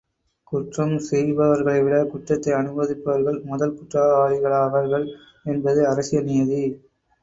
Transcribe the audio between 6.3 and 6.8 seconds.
நியதி.